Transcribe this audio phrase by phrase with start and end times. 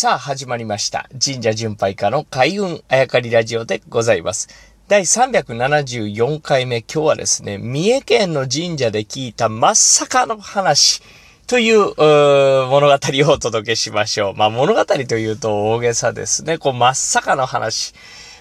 [0.00, 1.08] さあ、始まりました。
[1.20, 4.48] 神社巡拝家の開運あやかりラジオでございます。
[4.86, 11.02] 第374回目、今日はですね、三重県の神社で聞いたまさかの話
[11.48, 14.34] という物語をお届けしましょう。
[14.36, 16.58] まあ物語というと大げさですね。
[16.58, 17.92] こう、まさかの話。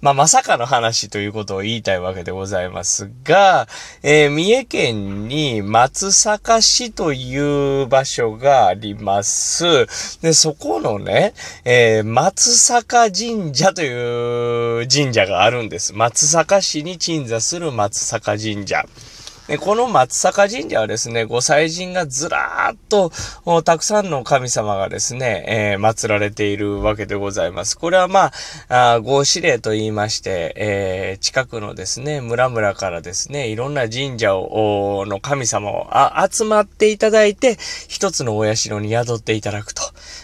[0.00, 3.68] まあ、まさかの話ということを言いたいわけでございますが、
[4.02, 9.86] えー三重県に松阪市という場所があります。
[10.22, 15.92] で、そこのね、えー松阪神社という神社があるんです。
[15.92, 18.86] 松阪市に鎮座する松阪神社。
[19.50, 23.10] でこの松阪神社はですね、ご祭神がずらーっと、
[23.62, 27.76] たくさんの神様がですね、えー祀られているわけでございます。
[27.76, 28.30] これはま
[28.68, 35.88] あ、あ合祀霊と言いまして、えー近くのですね、村々からですね、いろんな神社を、の神様を
[36.30, 37.56] 集まっていただいて、
[37.88, 39.82] 一つのお社に宿っていただくと。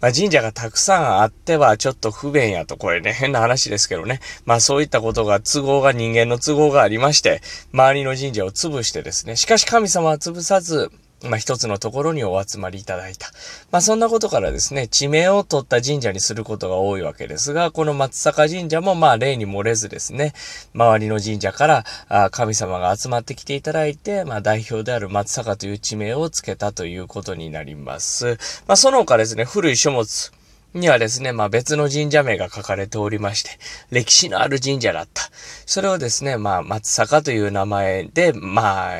[0.00, 4.20] まあ、神社がたくさんあってはちょっと不便やと、これね、変な話ですけどね。
[4.44, 7.40] まあそういったことが都合が人間の都合がありまして、
[7.72, 10.90] 周りの神社を潰してですね、しかし神様は潰さず、
[11.24, 13.28] まあ一つのところにお集まりいただいた。
[13.70, 20.32] まあそんなことからですね、地名を取った神社にすることが多いわけですが、この松阪神社もまあ例に漏れずですね、
[20.74, 28.38] 周りの神社からあ神様が集まってきていただいて、まあ代表である松阪という地名を付けたということになります。
[28.66, 30.32] まあその他ですね、古い書物、
[30.74, 33.50] にはですね、まあ別の神社名が書かれておりまして、
[33.90, 35.22] 歴史のある神社だった。
[35.64, 38.96] それをですね、まあ松坂という名前で、まあ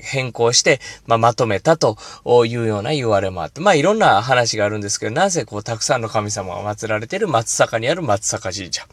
[0.00, 1.96] 変更して、まあまとめたと
[2.46, 8.86] いうような言われもあって、まあいろんな話があるんですけど、なぜこうたくさんの神様が祀られている松坂にある松坂神社。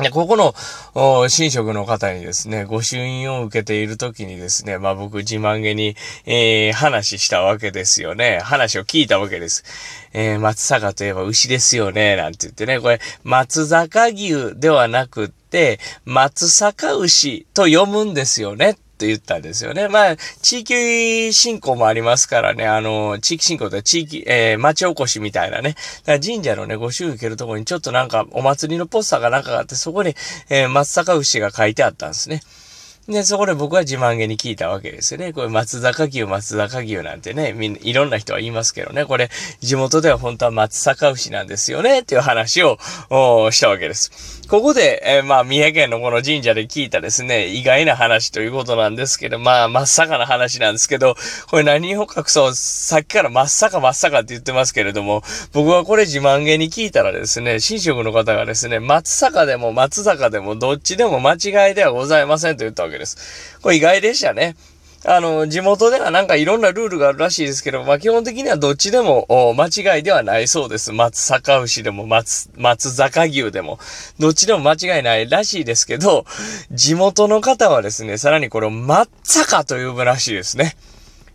[0.00, 0.54] で、ここの、
[0.94, 8.40] お神職の方にですね、ご朱印を受けているときにですね、まあ僕自慢げに、えー、話したわけですよね。
[8.42, 9.64] 話を聞いたわけです。
[10.12, 18.76] えー、松坂といえば牛ですよね、なんて言ってね、これ、松坂牛ではなくって、松坂牛と読むんですよね。
[19.00, 19.88] と言ったんですよね。
[19.88, 25.70] まあ、地域振興もありますからね、あの、地域振興って地域、えー、町おこしみたいなね。
[26.04, 30.14] だから神社のね、ご祝儀受けるところにちょっとなんかお祭りのポスターがなんかがあって、そこに、
[30.50, 32.42] えー、松阪牛が書いてあったんですね。
[33.10, 35.32] で、そこで僕は自慢げに聞いたわけですよね。
[35.32, 42.78] これ松坂牛、松坂牛なんてね、みんな、いろんな人は言いますけどね、これ、地元では本当は松坂牛なんですよね、っていう話を、
[43.50, 44.40] したわけです。
[44.48, 51.16] ここで、えーまあ、三重県のこの神社で聞いたですね、意外な話ということなんですけど、まあ、真っ坂な話なんですけど、
[51.48, 55.22] これ何を隠そう、さっきから真っ坂真っ坂って言ってますけれども、
[55.52, 62.99] 僕はこれ自慢げに聞いたらですね、神職の方がですね、松坂でも松坂でもどっちでも間違いではございませんと言ったわけです。
[63.00, 64.54] ですこれ意外でしたね。
[65.02, 70.92] あの、地元ではなんかいろんなルールがあるらしいですけど、まあ基本的にはどっちでも間違いではないそうです。
[70.92, 73.78] 松阪牛でも松、松坂牛でも、
[74.18, 76.26] どっちでも間違いないらしいですけど、
[76.70, 80.76] 地元の方はですね、さらにこれを松坂と呼ぶらしいですね。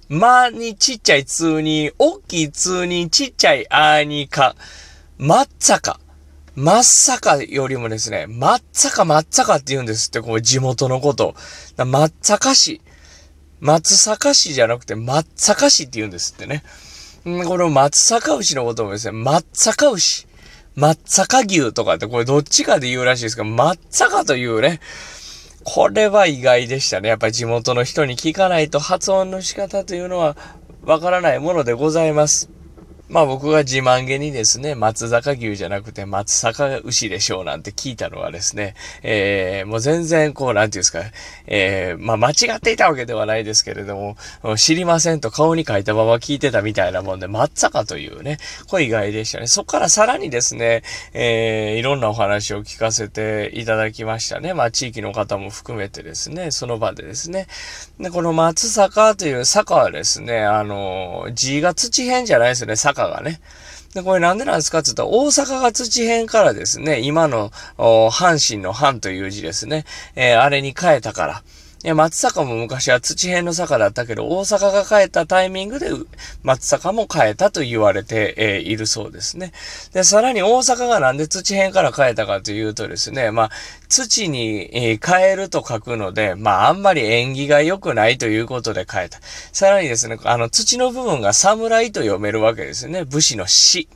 [0.10, 4.56] まにちっちゃい通に、大きい通にちっちゃいあにか、
[5.18, 6.00] 松坂。
[6.56, 11.36] 松坂よりもですね、松坂松坂って言うんですって、こう地元のこと。
[11.78, 12.82] 松坂市。
[13.60, 16.64] 松阪市じゃなくて松阪市って言うんですってね。
[17.24, 20.28] この松阪牛のこともですね、松阪牛、
[20.76, 24.80] 松阪牛とかってこれどっちかで言うらしいですけど、松阪というね、
[25.64, 27.10] これは意外でしたね。
[27.10, 30.38] やっぱり地元の人に聞かないと発音の仕方というのは
[30.84, 32.55] わからないものでございます。
[33.08, 38.74] まあ僕が自慢げにですね、松坂牛じゃなくて松阪牛でしょうなんて聞いたのはですね、
[39.04, 41.04] えー、もう全然こう、なんていうんですか、
[41.46, 49.48] えー、まあ間違っていたわけではないですけれども、知りませんと顔に書いたまま聞いてたみたいなもんで、松坂というね、これ意外でしたね。
[49.48, 50.82] そこからさらにですね、
[51.14, 54.56] えー、いろんなお話を聞かせていただきましたね。
[54.56, 57.46] まあ地域の方も含めてですね、その場でですね。
[58.00, 63.40] で、この松坂という坂はですね、あの、字が土変じゃないですよね、がね。
[63.94, 71.44] で、これなんでなんですかって言ったら、大阪が土変からですね、今の、阪神の阪という字ですね、えー、あれに変えたから。
[71.86, 75.92] いや、松坂も昔は土辺の坂だったけど、大阪が変えたタイミングで、
[76.42, 79.54] 松坂も変えたと言われて、えー、いるそうですね。
[79.94, 83.52] で、さらに大阪がなんで土辺から変えたかというとですね、まあ、
[83.88, 89.20] 土に、え、変えると書くので、まあ、あんまり縁起が良くないということで変えた。
[89.52, 93.06] さらにですね、あの、土の部分が侍と読めるわけですね。
[93.06, 93.88] 武士の死。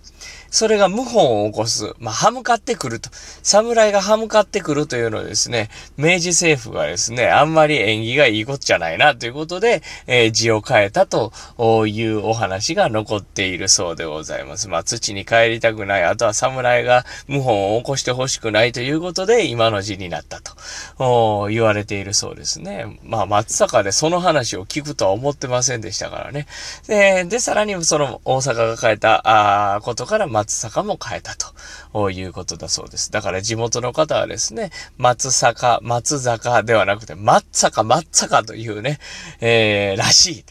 [0.51, 1.93] それが謀反を起こす。
[1.99, 3.09] まあ、歯向かってくると。
[3.43, 11.31] 侍が歯向かってくるというのですね、明治政府がですね、あんまり縁起がいいことじゃないなということで、えー、字を変えたと
[11.87, 14.67] いうお話が残っているそうでございます。
[14.67, 16.03] まあ、土に帰りたくない。
[16.03, 22.99] あとは侍が謀反を起こしてほしくないということで、今の字になったと言われているそうですね。
[23.03, 26.47] まあ、松坂でその話を聞くとは思ってませんでしたからね。
[26.87, 31.35] で、でさらにその大阪が変えたあことから、松坂も変えた
[31.93, 33.11] ということだそうです。
[33.11, 38.99] だから地元の方はですね、松坂、松坂ではなくて、松坂、松坂というね、
[39.41, 40.45] えー、らしい。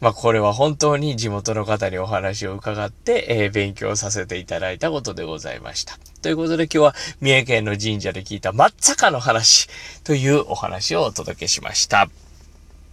[0.00, 5.98] まあ、これは本当に地元の方にお話を伺って、えー、勉強させていただいたことでございました。
[6.22, 9.68] ということで今日は三重県の神社で聞いた松坂の話
[10.04, 12.08] というお話をお届けしました。